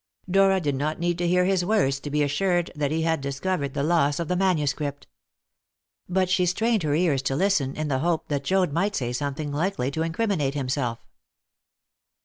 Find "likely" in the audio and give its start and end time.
9.51-9.91